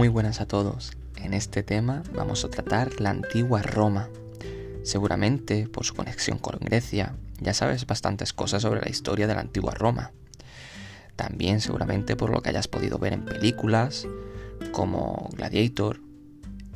[0.00, 0.92] Muy buenas a todos.
[1.16, 4.08] En este tema vamos a tratar la antigua Roma.
[4.82, 9.42] Seguramente, por su conexión con Grecia, ya sabes bastantes cosas sobre la historia de la
[9.42, 10.12] antigua Roma.
[11.16, 14.08] También seguramente por lo que hayas podido ver en películas
[14.72, 16.00] como Gladiator,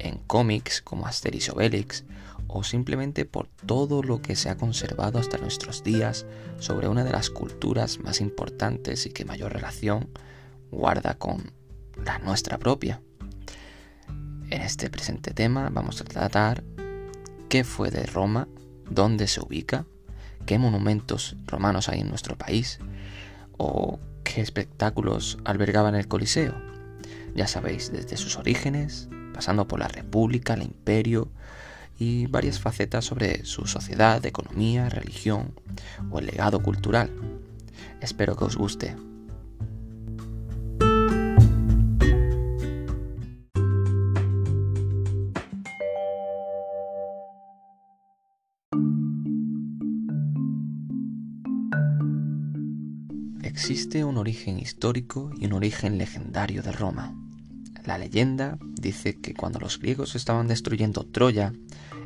[0.01, 2.05] en cómics como Asterix Obelix,
[2.47, 6.27] o simplemente por todo lo que se ha conservado hasta nuestros días
[6.59, 10.11] sobre una de las culturas más importantes y que mayor relación
[10.71, 11.55] guarda con
[12.05, 13.01] la nuestra propia.
[14.51, 16.63] En este presente tema vamos a tratar
[17.49, 18.47] qué fue de Roma,
[18.91, 19.87] dónde se ubica,
[20.47, 22.79] qué monumentos romanos hay en nuestro país
[23.57, 26.55] o qué espectáculos albergaban el Coliseo.
[27.35, 31.29] Ya sabéis, desde sus orígenes, pasando por la República, el Imperio
[31.99, 35.55] y varias facetas sobre su sociedad, economía, religión
[36.11, 37.11] o el legado cultural.
[38.01, 38.95] Espero que os guste.
[53.75, 57.13] Existe un origen histórico y un origen legendario de Roma.
[57.85, 61.53] La leyenda dice que cuando los griegos estaban destruyendo Troya,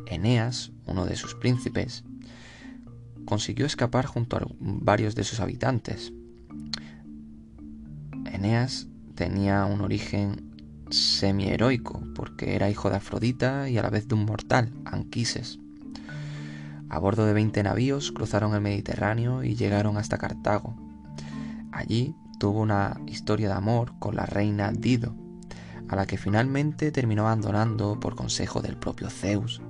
[0.06, 2.04] Eneas, uno de sus príncipes,
[3.26, 6.10] consiguió escapar junto a varios de sus habitantes.
[8.32, 10.54] Eneas tenía un origen
[10.88, 15.58] semi-heroico porque era hijo de Afrodita y a la vez de un mortal, Anquises.
[16.88, 20.87] A bordo de 20 navíos cruzaron el Mediterráneo y llegaron hasta Cartago.
[21.78, 25.14] Allí tuvo una historia de amor con la reina Dido,
[25.88, 29.62] a la que finalmente terminó abandonando por consejo del propio Zeus,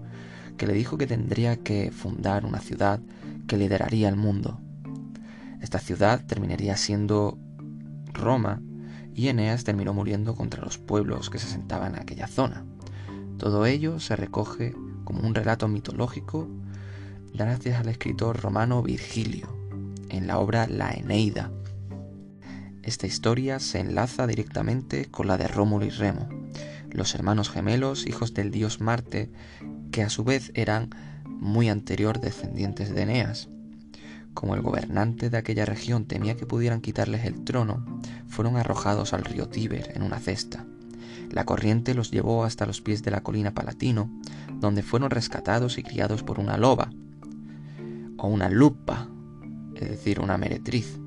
[0.56, 2.98] que le dijo que tendría que fundar una ciudad
[3.46, 4.58] que lideraría el mundo.
[5.60, 7.38] Esta ciudad terminaría siendo
[8.14, 8.62] Roma
[9.14, 12.64] y Eneas terminó muriendo contra los pueblos que se sentaban en aquella zona.
[13.36, 14.74] Todo ello se recoge
[15.04, 16.48] como un relato mitológico
[17.34, 19.54] gracias al escritor romano Virgilio
[20.08, 21.52] en la obra La Eneida,
[22.88, 26.26] esta historia se enlaza directamente con la de Rómulo y Remo,
[26.90, 29.30] los hermanos gemelos, hijos del dios Marte,
[29.92, 30.90] que a su vez eran
[31.26, 33.50] muy anterior descendientes de Eneas.
[34.32, 37.84] Como el gobernante de aquella región temía que pudieran quitarles el trono,
[38.26, 40.64] fueron arrojados al río Tíber en una cesta.
[41.30, 44.10] La corriente los llevó hasta los pies de la colina Palatino,
[44.60, 46.90] donde fueron rescatados y criados por una loba,
[48.16, 49.08] o una lupa,
[49.74, 50.98] es decir, una meretriz,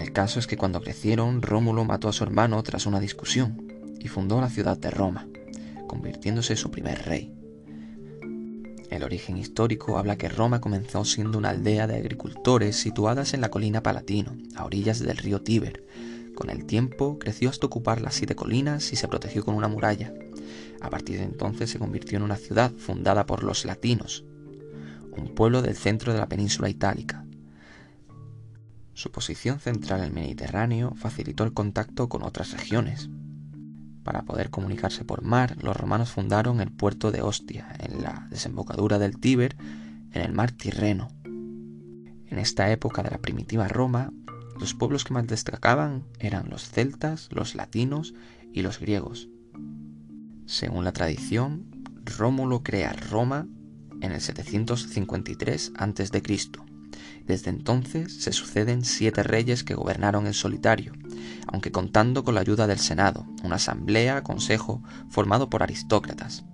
[0.00, 3.68] el caso es que cuando crecieron, Rómulo mató a su hermano tras una discusión
[4.00, 5.28] y fundó la ciudad de Roma,
[5.86, 7.32] convirtiéndose en su primer rey.
[8.90, 13.50] El origen histórico habla que Roma comenzó siendo una aldea de agricultores situadas en la
[13.50, 15.84] colina Palatino, a orillas del río Tíber.
[16.34, 20.12] Con el tiempo creció hasta ocupar las siete colinas y se protegió con una muralla.
[20.80, 24.24] A partir de entonces se convirtió en una ciudad fundada por los latinos,
[25.16, 27.24] un pueblo del centro de la península itálica,
[28.94, 33.08] su posición central en el Mediterráneo facilitó el contacto con otras regiones.
[34.02, 38.98] Para poder comunicarse por mar, los romanos fundaron el puerto de Ostia, en la desembocadura
[38.98, 39.56] del Tíber,
[40.12, 41.08] en el mar Tirreno.
[41.24, 44.12] En esta época de la primitiva Roma,
[44.58, 48.14] los pueblos que más destacaban eran los celtas, los latinos
[48.52, 49.28] y los griegos.
[50.46, 51.66] Según la tradición,
[52.04, 53.46] Rómulo crea Roma
[54.00, 56.22] en el 753 a.C.
[57.26, 60.92] Desde entonces se suceden siete reyes que gobernaron en solitario,
[61.46, 66.44] aunque contando con la ayuda del Senado, una asamblea, consejo, formado por aristócratas.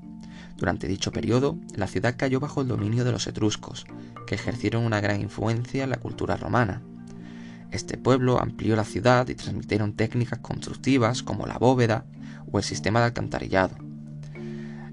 [0.57, 3.87] Durante dicho periodo, la ciudad cayó bajo el dominio de los etruscos,
[4.27, 6.83] que ejercieron una gran influencia en la cultura romana.
[7.71, 12.07] Este pueblo amplió la ciudad y transmitieron técnicas constructivas como la bóveda
[12.51, 13.77] o el sistema de alcantarillado,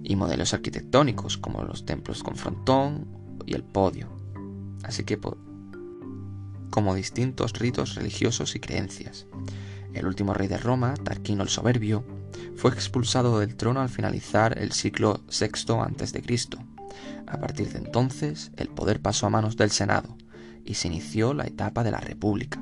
[0.04, 3.08] y modelos arquitectónicos como los templos con frontón
[3.46, 4.25] y el podio.
[4.86, 5.20] Así que
[6.70, 9.26] como distintos ritos religiosos y creencias.
[9.94, 12.04] El último rey de Roma, Tarquino el Soberbio,
[12.56, 16.22] fue expulsado del trono al finalizar el siglo VI a.C.
[17.28, 20.18] A partir de entonces, el poder pasó a manos del Senado
[20.64, 22.60] y se inició la etapa de la República.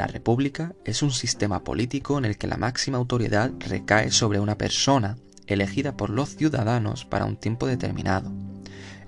[0.00, 4.56] La república es un sistema político en el que la máxima autoridad recae sobre una
[4.56, 8.32] persona elegida por los ciudadanos para un tiempo determinado.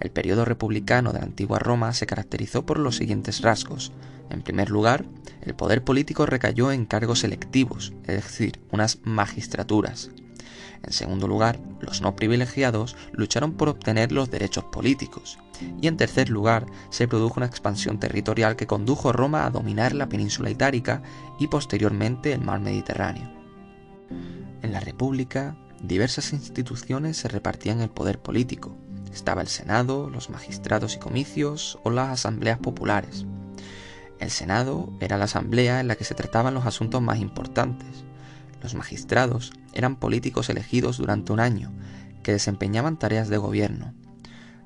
[0.00, 3.90] El periodo republicano de la antigua Roma se caracterizó por los siguientes rasgos.
[4.28, 5.06] En primer lugar,
[5.40, 10.10] el poder político recayó en cargos electivos, es decir, unas magistraturas.
[10.82, 15.38] En segundo lugar, los no privilegiados lucharon por obtener los derechos políticos.
[15.80, 19.94] Y en tercer lugar, se produjo una expansión territorial que condujo a Roma a dominar
[19.94, 21.02] la península itálica
[21.38, 23.30] y posteriormente el mar Mediterráneo.
[24.62, 28.76] En la República, diversas instituciones se repartían el poder político.
[29.12, 33.26] Estaba el Senado, los magistrados y comicios o las asambleas populares.
[34.20, 38.04] El Senado era la asamblea en la que se trataban los asuntos más importantes.
[38.62, 41.72] Los magistrados eran políticos elegidos durante un año,
[42.22, 43.94] que desempeñaban tareas de gobierno.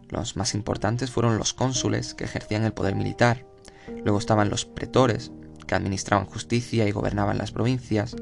[0.08, 3.46] Los más importantes fueron los cónsules, que ejercían el poder militar.
[4.04, 5.32] Luego estaban los pretores,
[5.66, 8.14] que administraban justicia y gobernaban las provincias,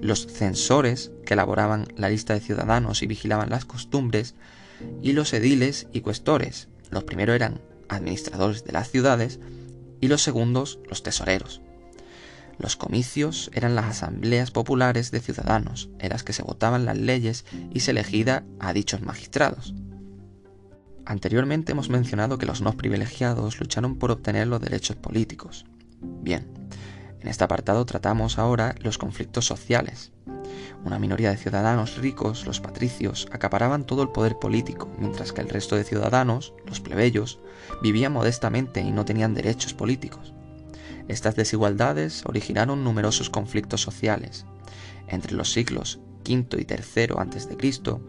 [0.00, 4.34] los censores, que elaboraban la lista de ciudadanos y vigilaban las costumbres,
[5.00, 6.68] y los ediles y cuestores.
[6.90, 9.40] Los primeros eran administradores de las ciudades
[10.00, 11.61] y los segundos los tesoreros.
[12.58, 17.44] Los comicios eran las asambleas populares de ciudadanos, en las que se votaban las leyes
[17.72, 19.74] y se elegía a dichos magistrados.
[21.04, 25.64] Anteriormente hemos mencionado que los no privilegiados lucharon por obtener los derechos políticos.
[26.00, 26.46] Bien,
[27.20, 30.12] en este apartado tratamos ahora los conflictos sociales.
[30.84, 35.48] Una minoría de ciudadanos ricos, los patricios, acaparaban todo el poder político, mientras que el
[35.48, 37.38] resto de ciudadanos, los plebeyos,
[37.82, 40.32] vivían modestamente y no tenían derechos políticos.
[41.12, 44.46] Estas desigualdades originaron numerosos conflictos sociales.
[45.08, 48.00] Entre los siglos V y III a.C.,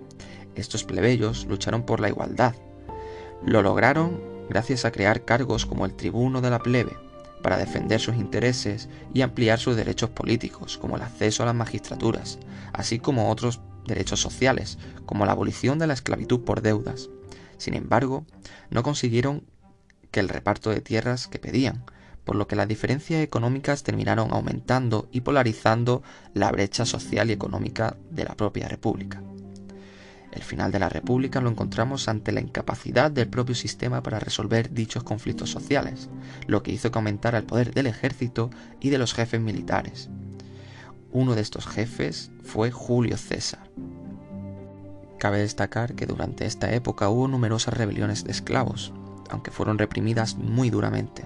[0.55, 2.55] estos plebeyos lucharon por la igualdad.
[3.45, 6.95] Lo lograron gracias a crear cargos como el tribuno de la plebe,
[7.41, 12.39] para defender sus intereses y ampliar sus derechos políticos, como el acceso a las magistraturas,
[12.71, 17.09] así como otros derechos sociales, como la abolición de la esclavitud por deudas.
[17.57, 18.25] Sin embargo,
[18.69, 19.43] no consiguieron
[20.11, 21.83] que el reparto de tierras que pedían,
[22.25, 26.03] por lo que las diferencias económicas terminaron aumentando y polarizando
[26.33, 29.21] la brecha social y económica de la propia República.
[30.33, 34.73] El final de la República lo encontramos ante la incapacidad del propio sistema para resolver
[34.73, 36.09] dichos conflictos sociales,
[36.47, 38.49] lo que hizo que aumentara el poder del ejército
[38.79, 40.09] y de los jefes militares.
[41.11, 43.69] Uno de estos jefes fue Julio César.
[45.19, 48.91] Cabe destacar que durante esta época hubo numerosas rebeliones de esclavos,
[49.29, 51.25] aunque fueron reprimidas muy duramente.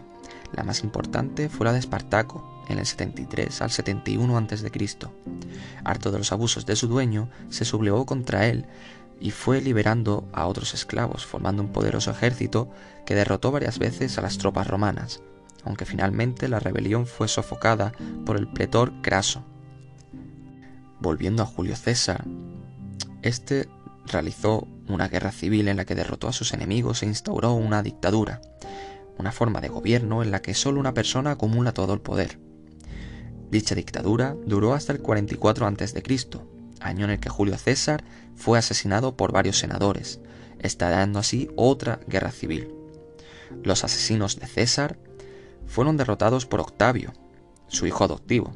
[0.54, 4.72] La más importante fue la de Espartaco, en el 73 al 71 a.C.
[5.84, 8.66] Harto de los abusos de su dueño, se sublevó contra él
[9.20, 12.70] y fue liberando a otros esclavos, formando un poderoso ejército
[13.06, 15.22] que derrotó varias veces a las tropas romanas,
[15.64, 17.94] aunque finalmente la rebelión fue sofocada
[18.26, 19.44] por el pretor Craso.
[21.00, 22.26] Volviendo a Julio César,
[23.22, 23.68] este
[24.06, 28.42] realizó una guerra civil en la que derrotó a sus enemigos e instauró una dictadura,
[29.18, 32.40] una forma de gobierno en la que solo una persona acumula todo el poder.
[33.50, 36.04] Dicha dictadura duró hasta el 44 a.C.,
[36.80, 38.04] año en el que Julio César
[38.36, 40.20] fue asesinado por varios senadores,
[40.60, 42.74] estallando así otra guerra civil.
[43.64, 45.00] Los asesinos de César
[45.66, 47.14] fueron derrotados por Octavio,
[47.68, 48.54] su hijo adoptivo,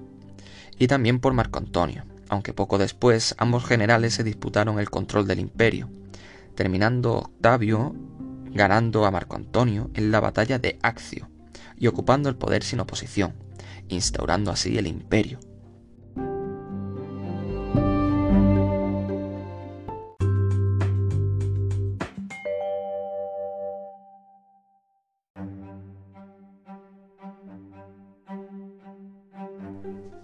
[0.78, 5.40] y también por Marco Antonio, aunque poco después ambos generales se disputaron el control del
[5.40, 5.90] imperio,
[6.56, 7.96] terminando Octavio
[8.54, 11.30] ganando a Marco Antonio en la batalla de Accio
[11.78, 13.34] y ocupando el poder sin oposición,
[13.90, 15.40] instaurando así el imperio.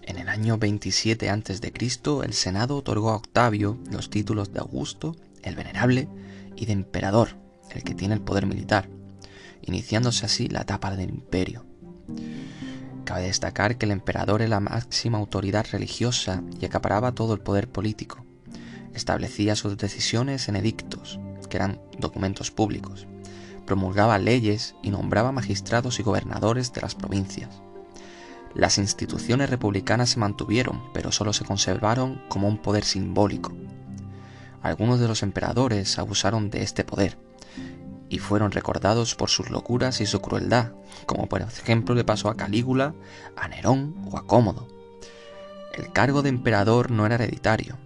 [0.04, 1.74] En el año 27 a.C.,
[2.24, 6.08] el Senado otorgó a Octavio los títulos de Augusto, el Venerable,
[6.56, 7.47] y de Emperador,
[7.78, 8.90] el que tiene el poder militar,
[9.62, 11.66] iniciándose así la etapa del imperio.
[13.06, 17.70] Cabe destacar que el emperador era la máxima autoridad religiosa y acaparaba todo el poder
[17.70, 18.26] político.
[18.94, 21.20] Establecía sus decisiones en edictos,
[21.50, 23.08] que eran documentos públicos.
[23.66, 27.62] Promulgaba leyes y nombraba magistrados y gobernadores de las provincias.
[28.54, 33.54] Las instituciones republicanas se mantuvieron, pero solo se conservaron como un poder simbólico.
[34.62, 37.18] Algunos de los emperadores abusaron de este poder,
[38.10, 40.72] y fueron recordados por sus locuras y su crueldad,
[41.06, 42.94] como por ejemplo le pasó a Calígula,
[43.36, 44.68] a Nerón o a Cómodo.
[45.74, 47.78] El cargo de emperador no era hereditario,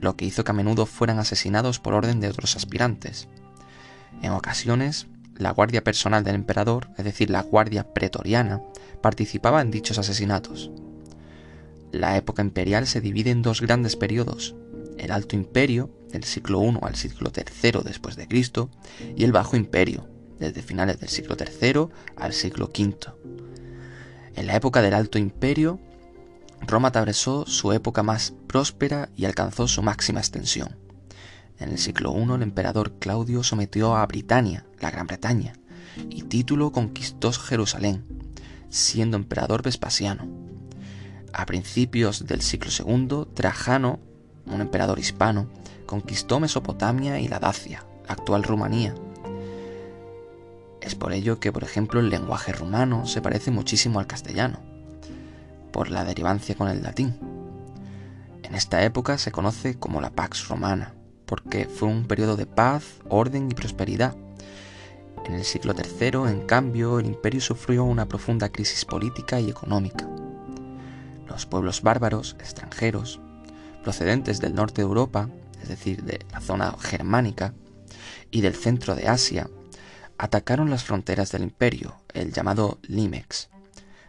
[0.00, 3.28] lo que hizo que a menudo fueran asesinados por orden de otros aspirantes.
[4.22, 8.62] En ocasiones, la guardia personal del emperador, es decir, la guardia pretoriana,
[9.02, 10.70] participaba en dichos asesinatos.
[11.92, 14.54] La época imperial se divide en dos grandes periodos,
[14.98, 18.70] el Alto Imperio, del siglo I al siglo III después de Cristo,
[19.16, 22.96] y el Bajo Imperio, desde finales del siglo III al siglo V.
[24.36, 25.80] En la época del Alto Imperio,
[26.66, 30.76] Roma atravesó su época más próspera y alcanzó su máxima extensión.
[31.58, 35.54] En el siglo I el emperador Claudio sometió a Britania, la Gran Bretaña,
[36.10, 38.04] y Título conquistó Jerusalén,
[38.70, 40.28] siendo emperador Vespasiano.
[41.32, 43.98] A principios del siglo II, Trajano,
[44.46, 45.48] un emperador hispano,
[45.94, 48.96] conquistó Mesopotamia y la Dacia, la actual Rumanía.
[50.80, 54.58] Es por ello que, por ejemplo, el lenguaje rumano se parece muchísimo al castellano,
[55.70, 57.16] por la derivancia con el latín.
[58.42, 60.94] En esta época se conoce como la Pax Romana,
[61.26, 64.16] porque fue un periodo de paz, orden y prosperidad.
[65.26, 70.08] En el siglo III, en cambio, el imperio sufrió una profunda crisis política y económica.
[71.28, 73.20] Los pueblos bárbaros, extranjeros,
[73.84, 75.28] procedentes del norte de Europa,
[75.64, 77.54] es decir, de la zona germánica,
[78.30, 79.48] y del centro de Asia,
[80.18, 83.48] atacaron las fronteras del imperio, el llamado Limex.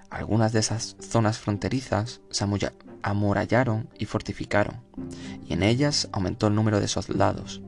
[0.10, 2.46] Algunas de esas zonas fronterizas se
[3.02, 4.82] amurallaron y fortificaron,
[5.46, 7.62] y en ellas aumentó el número de soldados.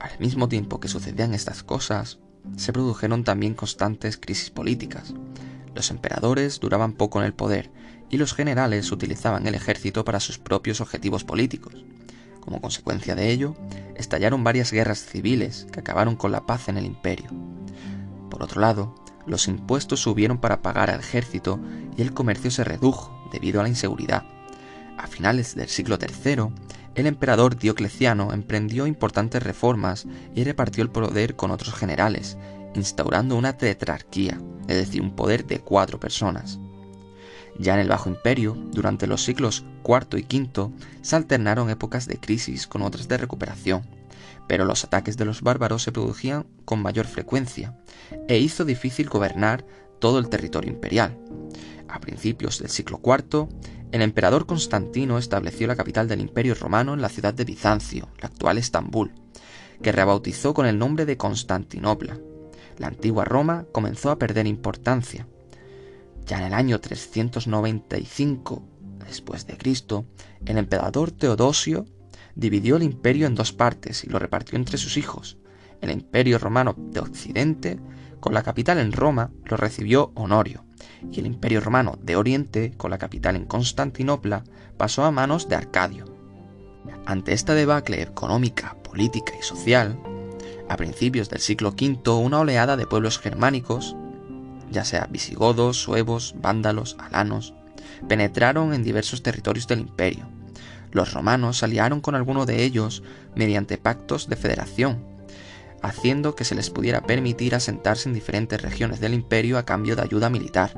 [0.00, 2.18] Al mismo tiempo que sucedían estas cosas,
[2.56, 5.12] se produjeron también constantes crisis políticas.
[5.74, 7.70] Los emperadores duraban poco en el poder
[8.08, 11.84] y los generales utilizaban el ejército para sus propios objetivos políticos.
[12.44, 13.54] Como consecuencia de ello,
[13.96, 17.30] estallaron varias guerras civiles que acabaron con la paz en el imperio.
[18.28, 18.94] Por otro lado,
[19.26, 21.58] los impuestos subieron para pagar al ejército
[21.96, 24.24] y el comercio se redujo debido a la inseguridad.
[24.98, 26.48] A finales del siglo III,
[26.94, 32.36] el emperador Diocleciano emprendió importantes reformas y repartió el poder con otros generales,
[32.74, 36.60] instaurando una tetrarquía, es decir, un poder de cuatro personas.
[37.58, 40.70] Ya en el Bajo Imperio, durante los siglos IV y V,
[41.02, 43.82] se alternaron épocas de crisis con otras de recuperación,
[44.48, 47.78] pero los ataques de los bárbaros se producían con mayor frecuencia
[48.28, 49.64] e hizo difícil gobernar
[50.00, 51.16] todo el territorio imperial.
[51.88, 53.48] A principios del siglo IV,
[53.92, 58.26] el emperador Constantino estableció la capital del Imperio Romano en la ciudad de Bizancio, la
[58.26, 59.12] actual Estambul,
[59.82, 62.18] que rebautizó con el nombre de Constantinopla.
[62.78, 65.28] La antigua Roma comenzó a perder importancia,
[66.26, 68.62] ya en el año 395
[69.06, 70.06] después de Cristo,
[70.46, 71.86] el emperador Teodosio
[72.34, 75.38] dividió el imperio en dos partes y lo repartió entre sus hijos.
[75.80, 77.78] El imperio romano de Occidente,
[78.20, 80.64] con la capital en Roma, lo recibió Honorio,
[81.12, 84.44] y el imperio romano de Oriente, con la capital en Constantinopla,
[84.76, 86.06] pasó a manos de Arcadio.
[87.06, 90.00] Ante esta debacle económica, política y social,
[90.68, 93.94] a principios del siglo V una oleada de pueblos germánicos
[94.70, 97.54] ya sea visigodos, suevos, vándalos, alanos,
[98.08, 100.28] penetraron en diversos territorios del imperio.
[100.92, 103.02] Los romanos aliaron con alguno de ellos
[103.34, 105.04] mediante pactos de federación,
[105.82, 110.02] haciendo que se les pudiera permitir asentarse en diferentes regiones del imperio a cambio de
[110.02, 110.72] ayuda militar.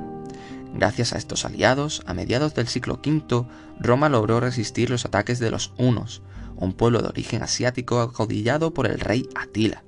[0.74, 3.46] Gracias a estos aliados, a mediados del siglo V,
[3.78, 6.22] Roma logró resistir los ataques de los hunos,
[6.56, 9.84] un pueblo de origen asiático acodillado por el rey Atila.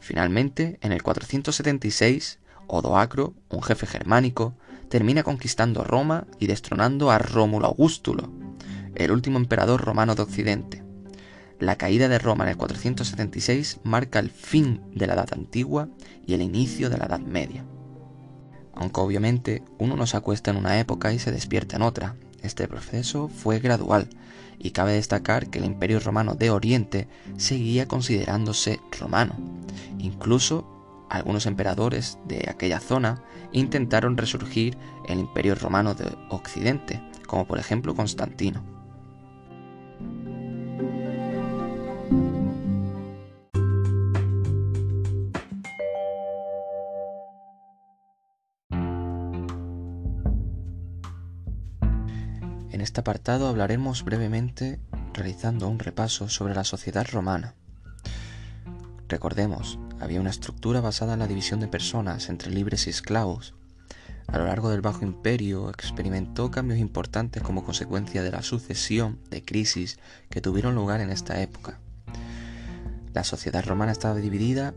[0.00, 2.39] Finalmente, en el 476,
[2.70, 4.54] Odoacro, un jefe germánico,
[4.88, 8.30] termina conquistando Roma y destronando a Rómulo Augustulo,
[8.94, 10.84] el último emperador romano de Occidente.
[11.58, 15.88] La caída de Roma en el 476 marca el fin de la Edad Antigua
[16.26, 17.64] y el inicio de la Edad Media.
[18.74, 22.66] Aunque obviamente uno no se acuesta en una época y se despierta en otra, este
[22.66, 24.08] proceso fue gradual
[24.58, 29.34] y cabe destacar que el Imperio Romano de Oriente seguía considerándose romano,
[29.98, 30.79] incluso
[31.10, 37.94] algunos emperadores de aquella zona intentaron resurgir el imperio romano de Occidente, como por ejemplo
[37.94, 38.64] Constantino.
[52.70, 54.80] En este apartado hablaremos brevemente
[55.12, 57.54] realizando un repaso sobre la sociedad romana.
[59.08, 63.54] Recordemos, había una estructura basada en la división de personas entre libres y esclavos.
[64.26, 69.44] A lo largo del Bajo Imperio experimentó cambios importantes como consecuencia de la sucesión de
[69.44, 69.98] crisis
[70.30, 71.78] que tuvieron lugar en esta época.
[73.12, 74.72] La sociedad romana estaba dividida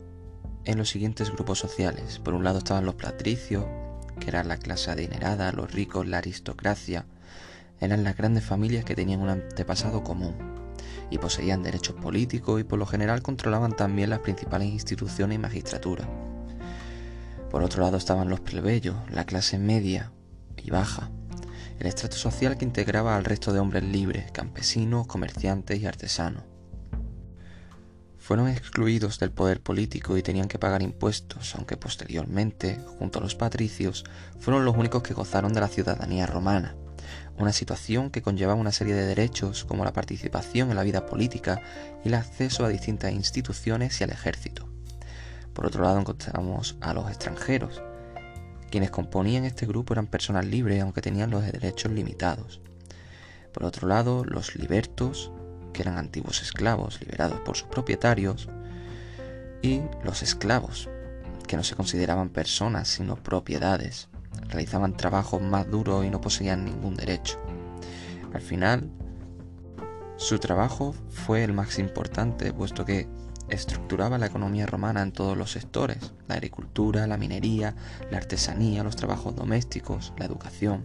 [0.64, 2.18] en los siguientes grupos sociales.
[2.18, 3.64] Por un lado estaban los patricios,
[4.20, 7.06] que eran la clase adinerada, los ricos, la aristocracia.
[7.80, 10.53] Eran las grandes familias que tenían un antepasado común
[11.10, 16.08] y poseían derechos políticos y por lo general controlaban también las principales instituciones y magistratura.
[17.50, 20.10] Por otro lado estaban los plebeyos, la clase media
[20.56, 21.10] y baja,
[21.78, 26.42] el estrato social que integraba al resto de hombres libres, campesinos, comerciantes y artesanos.
[28.18, 33.34] fueron excluidos del poder político y tenían que pagar impuestos, aunque posteriormente, junto a los
[33.34, 34.04] patricios,
[34.40, 36.74] fueron los únicos que gozaron de la ciudadanía romana,
[37.38, 41.60] una situación que conllevaba una serie de derechos como la participación en la vida política
[42.04, 44.68] y el acceso a distintas instituciones y al ejército.
[45.52, 47.82] Por otro lado encontramos a los extranjeros.
[48.70, 52.60] Quienes componían este grupo eran personas libres aunque tenían los derechos limitados.
[53.52, 55.30] Por otro lado, los libertos,
[55.72, 58.48] que eran antiguos esclavos liberados por sus propietarios,
[59.62, 60.88] y los esclavos,
[61.46, 64.08] que no se consideraban personas sino propiedades,
[64.48, 67.38] realizaban trabajos más duros y no poseían ningún derecho.
[68.32, 68.90] Al final,
[70.16, 73.08] su trabajo fue el más importante, puesto que
[73.48, 77.74] estructuraba la economía romana en todos los sectores, la agricultura, la minería,
[78.10, 80.84] la artesanía, los trabajos domésticos, la educación.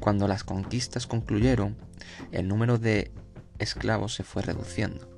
[0.00, 1.76] Cuando las conquistas concluyeron,
[2.30, 3.12] el número de
[3.58, 5.08] esclavos se fue reduciendo.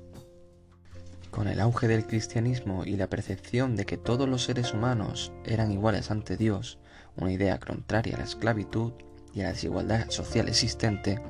[1.31, 5.71] Con el auge del cristianismo y la percepción de que todos los seres humanos eran
[5.71, 6.79] iguales ante Dios,
[7.17, 8.93] una idea contraria a la esclavitud
[9.33, 11.21] y a la desigualdad social existente,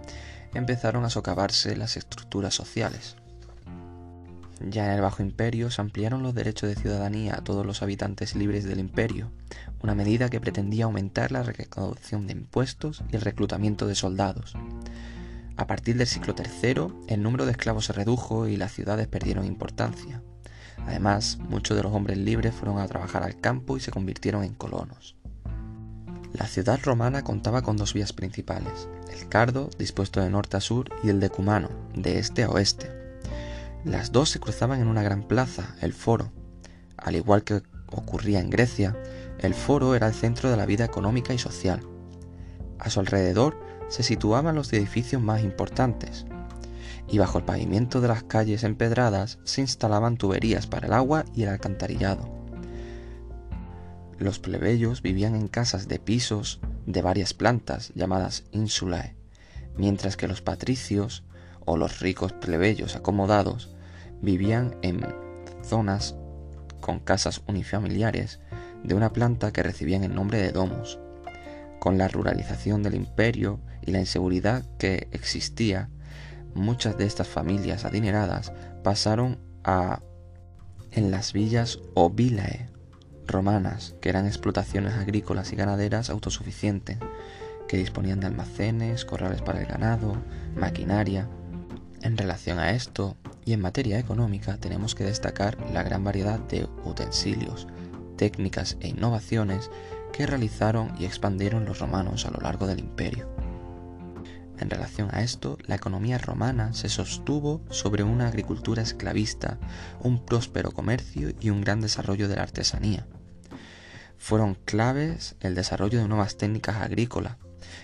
[0.53, 3.15] empezaron a socavarse las estructuras sociales.
[4.61, 8.35] Ya en el Bajo Imperio se ampliaron los derechos de ciudadanía a todos los habitantes
[8.35, 9.31] libres del imperio,
[9.83, 14.55] una medida que pretendía aumentar la recaudación de impuestos y el reclutamiento de soldados.
[15.57, 19.45] A partir del siglo III, el número de esclavos se redujo y las ciudades perdieron
[19.45, 20.21] importancia.
[20.85, 24.53] Además, muchos de los hombres libres fueron a trabajar al campo y se convirtieron en
[24.53, 25.15] colonos.
[26.37, 30.89] La ciudad romana contaba con dos vías principales, el Cardo, dispuesto de norte a sur,
[31.01, 32.91] y el decumano, de este a oeste.
[33.85, 36.33] Las dos se cruzaban en una gran plaza, el Foro.
[36.97, 39.01] Al igual que ocurría en Grecia,
[39.39, 41.79] el Foro era el centro de la vida económica y social.
[42.79, 46.25] A su alrededor se situaban los edificios más importantes,
[47.07, 51.43] y bajo el pavimento de las calles empedradas se instalaban tuberías para el agua y
[51.43, 52.34] el alcantarillado.
[54.17, 59.15] Los plebeyos vivían en casas de pisos de varias plantas llamadas insulae,
[59.77, 61.23] mientras que los patricios
[61.65, 63.75] o los ricos plebeyos acomodados
[64.21, 65.05] vivían en
[65.63, 66.15] zonas
[66.79, 68.39] con casas unifamiliares
[68.83, 70.99] de una planta que recibían el nombre de domus.
[71.79, 75.89] Con la ruralización del imperio y la inseguridad que existía,
[76.53, 80.01] muchas de estas familias adineradas pasaron a
[80.91, 82.69] en las villas o vilae
[83.27, 86.97] romanas, que eran explotaciones agrícolas y ganaderas autosuficientes,
[87.67, 90.17] que disponían de almacenes, corrales para el ganado,
[90.55, 91.27] maquinaria.
[92.01, 96.67] En relación a esto, y en materia económica, tenemos que destacar la gran variedad de
[96.83, 97.67] utensilios,
[98.17, 99.69] técnicas e innovaciones
[100.11, 103.27] que realizaron y expandieron los romanos a lo largo del imperio.
[104.57, 109.57] En relación a esto, la economía romana se sostuvo sobre una agricultura esclavista,
[109.99, 113.05] un próspero comercio y un gran desarrollo de la artesanía.
[114.17, 117.37] Fueron claves el desarrollo de nuevas técnicas agrícolas,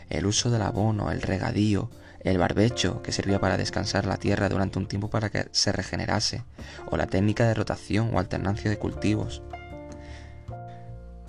[0.10, 1.89] el uso del abono, el regadío,
[2.22, 6.44] el barbecho, que servía para descansar la tierra durante un tiempo para que se regenerase,
[6.89, 9.41] o la técnica de rotación o alternancia de cultivos.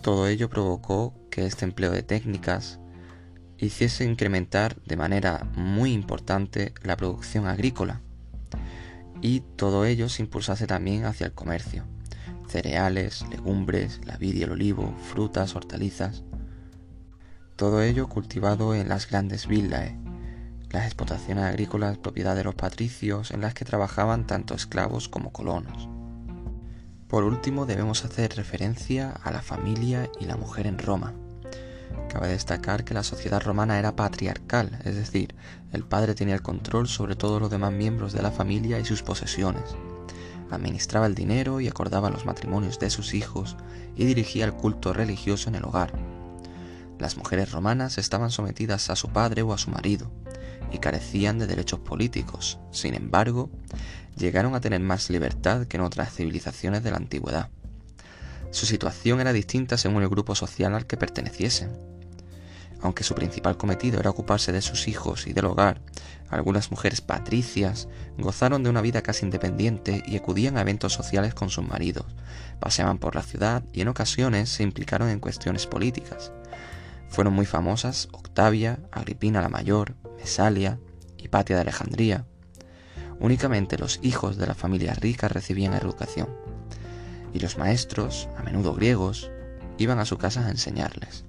[0.02, 2.80] Todo ello provocó que este empleo de técnicas
[3.58, 8.00] hiciese incrementar de manera muy importante la producción agrícola
[9.22, 11.84] y todo ello se impulsase también hacia el comercio.
[12.52, 16.22] Cereales, legumbres, la vid y el olivo, frutas, hortalizas.
[17.56, 19.98] Todo ello cultivado en las grandes villae,
[20.68, 25.88] las explotaciones agrícolas propiedad de los patricios en las que trabajaban tanto esclavos como colonos.
[27.08, 31.14] Por último debemos hacer referencia a la familia y la mujer en Roma.
[32.10, 35.34] Cabe destacar que la sociedad romana era patriarcal, es decir,
[35.72, 39.02] el padre tenía el control sobre todos los demás miembros de la familia y sus
[39.02, 39.74] posesiones.
[40.52, 43.56] Administraba el dinero y acordaba los matrimonios de sus hijos
[43.96, 45.94] y dirigía el culto religioso en el hogar.
[46.98, 50.12] Las mujeres romanas estaban sometidas a su padre o a su marido
[50.70, 52.58] y carecían de derechos políticos.
[52.70, 53.50] Sin embargo,
[54.16, 57.48] llegaron a tener más libertad que en otras civilizaciones de la antigüedad.
[58.50, 61.91] Su situación era distinta según el grupo social al que perteneciesen.
[62.82, 65.80] Aunque su principal cometido era ocuparse de sus hijos y del hogar,
[66.28, 71.48] algunas mujeres patricias gozaron de una vida casi independiente y acudían a eventos sociales con
[71.48, 72.06] sus maridos,
[72.58, 76.32] paseaban por la ciudad y en ocasiones se implicaron en cuestiones políticas.
[77.08, 80.78] Fueron muy famosas Octavia, Agripina la Mayor, Mesalia,
[81.18, 82.26] Hipatia de Alejandría.
[83.20, 86.28] Únicamente los hijos de la familia rica recibían educación,
[87.32, 89.30] y los maestros, a menudo griegos,
[89.78, 91.24] iban a su casa a enseñarles.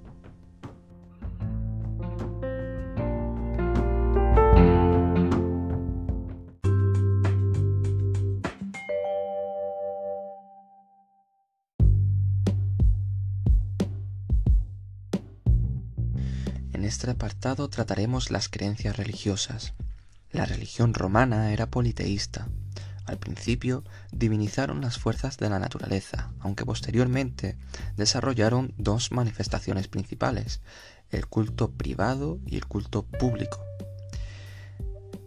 [17.04, 19.74] Este apartado trataremos las creencias religiosas.
[20.32, 22.48] La religión romana era politeísta.
[23.04, 27.58] Al principio divinizaron las fuerzas de la naturaleza, aunque posteriormente
[27.98, 30.62] desarrollaron dos manifestaciones principales,
[31.10, 33.60] el culto privado y el culto público.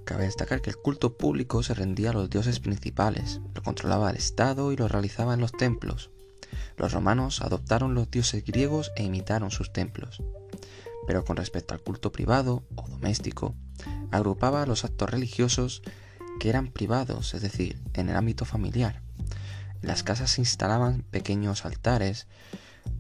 [0.04, 4.18] Cabe destacar que el culto público se rendía a los dioses principales, lo controlaba el
[4.18, 6.10] Estado y lo realizaba en los templos.
[6.76, 10.24] Los romanos adoptaron los dioses griegos e imitaron sus templos.
[11.08, 13.56] Pero con respecto al culto privado o doméstico,
[14.12, 15.82] agrupaba los actos religiosos
[16.40, 19.02] que eran privados, es decir, en el ámbito familiar.
[19.82, 22.28] En las casas se instalaban pequeños altares,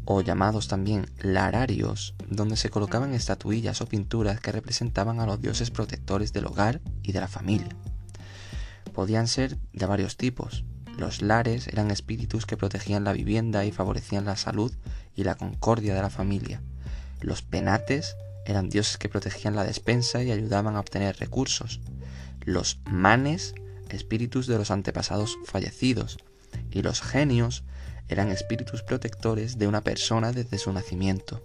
[0.06, 5.70] o llamados también lararios, donde se colocaban estatuillas o pinturas que representaban a los dioses
[5.70, 7.76] protectores del hogar y de la familia.
[8.94, 10.64] Podían ser de varios tipos.
[10.98, 14.74] Los lares eran espíritus que protegían la vivienda y favorecían la salud
[15.14, 16.64] y la concordia de la familia.
[17.20, 21.82] Los penates eran dioses que protegían la despensa y ayudaban a obtener recursos.
[22.42, 23.54] Los manes,
[23.90, 26.18] espíritus de los antepasados fallecidos.
[26.72, 27.64] Y los genios
[28.08, 31.44] eran espíritus protectores de una persona desde su nacimiento.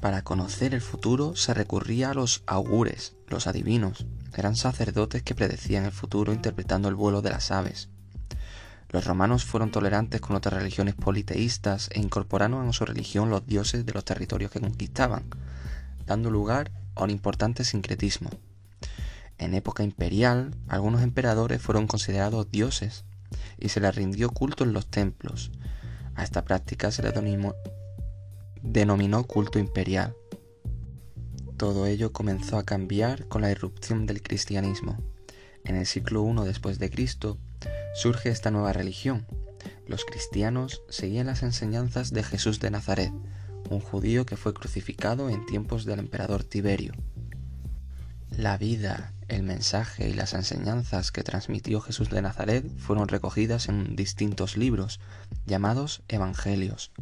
[0.00, 4.06] Para conocer el futuro se recurría a los augures, los adivinos.
[4.36, 7.88] Eran sacerdotes que predecían el futuro interpretando el vuelo de las aves.
[8.90, 13.84] Los romanos fueron tolerantes con otras religiones politeístas e incorporaron a su religión los dioses
[13.84, 15.24] de los territorios que conquistaban,
[16.06, 18.30] dando lugar a un importante sincretismo.
[19.38, 23.04] En época imperial, algunos emperadores fueron considerados dioses
[23.58, 25.50] y se le rindió culto en los templos.
[26.14, 27.12] A esta práctica se le
[28.62, 30.14] denominó culto imperial.
[31.56, 34.96] Todo ello comenzó a cambiar con la irrupción del cristianismo.
[35.64, 37.38] En el siglo I después de Cristo
[37.96, 39.26] surge esta nueva religión.
[39.86, 43.10] Los cristianos seguían las enseñanzas de Jesús de Nazaret,
[43.70, 46.92] un judío que fue crucificado en tiempos del emperador Tiberio.
[48.30, 53.96] La vida, el mensaje y las enseñanzas que transmitió Jesús de Nazaret fueron recogidas en
[53.96, 55.00] distintos libros,
[55.46, 56.92] llamados Evangelios.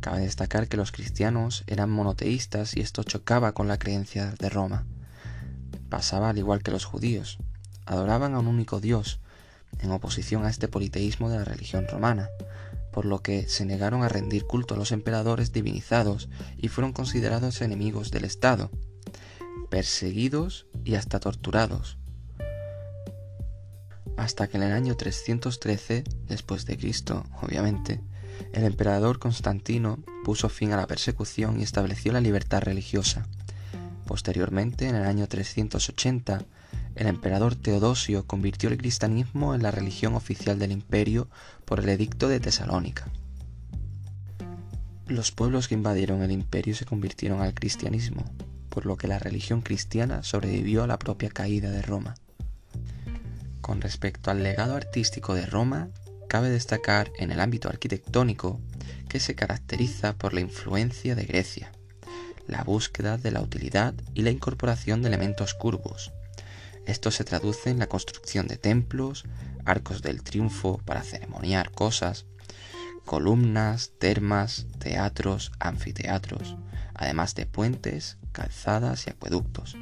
[0.00, 4.84] Cabe destacar que los cristianos eran monoteístas y esto chocaba con la creencia de Roma.
[5.88, 7.38] Pasaba al igual que los judíos.
[7.86, 9.20] Adoraban a un único Dios,
[9.80, 12.30] en oposición a este politeísmo de la religión romana,
[12.92, 17.60] por lo que se negaron a rendir culto a los emperadores divinizados y fueron considerados
[17.60, 18.70] enemigos del Estado
[19.74, 21.98] perseguidos y hasta torturados.
[24.16, 28.00] Hasta que en el año 313 después de Cristo, obviamente,
[28.52, 33.26] el emperador Constantino puso fin a la persecución y estableció la libertad religiosa.
[34.06, 36.44] Posteriormente, en el año 380,
[36.96, 41.28] el emperador Teodosio convirtió el cristianismo en la religión oficial del imperio
[41.64, 43.08] por el edicto de Tesalónica.
[45.06, 48.24] Los pueblos que invadieron el imperio se convirtieron al cristianismo,
[48.70, 52.14] por lo que la religión cristiana sobrevivió a la propia caída de Roma.
[53.60, 55.90] Con respecto al legado artístico de Roma,
[56.28, 58.60] cabe destacar en el ámbito arquitectónico
[59.08, 61.70] que se caracteriza por la influencia de Grecia,
[62.46, 66.13] la búsqueda de la utilidad y la incorporación de elementos curvos.
[66.86, 69.24] Esto se traduce en la construcción de templos,
[69.64, 72.26] arcos del triunfo para ceremoniar cosas,
[73.04, 76.56] columnas, termas, teatros, anfiteatros,
[76.94, 79.76] además de puentes, calzadas y acueductos.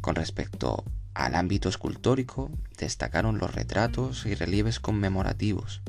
[0.00, 5.80] Con respecto al ámbito escultórico, destacaron los retratos y relieves conmemorativos.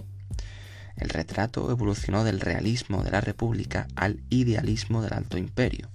[0.95, 5.89] El retrato evolucionó del realismo de la República al idealismo del Alto Imperio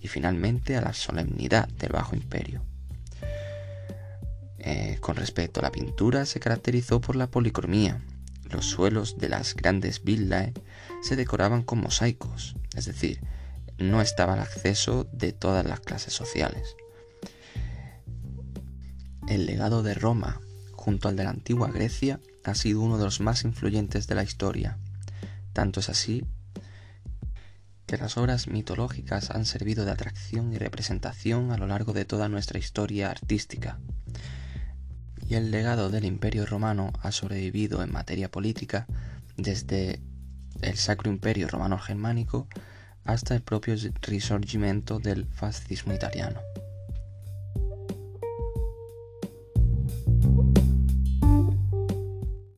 [0.00, 2.62] y finalmente a la solemnidad del Bajo Imperio.
[4.62, 8.02] Eh, con respecto a la pintura, se caracterizó por la policromía.
[8.50, 10.52] Los suelos de las grandes villae
[11.02, 13.20] se decoraban con mosaicos, es decir,
[13.78, 16.76] no estaba al acceso de todas las clases sociales.
[19.28, 20.40] El legado de Roma,
[20.72, 24.24] junto al de la antigua Grecia, ha sido uno de los más influyentes de la
[24.24, 24.78] historia.
[25.54, 26.26] Tanto es así
[27.86, 32.28] que las obras mitológicas han servido de atracción y representación a lo largo de toda
[32.28, 33.78] nuestra historia artística.
[35.30, 38.88] Y el legado del Imperio Romano ha sobrevivido en materia política
[39.36, 40.00] desde
[40.60, 42.48] el Sacro Imperio Romano Germánico
[43.04, 46.40] hasta el propio risorgimento del fascismo italiano.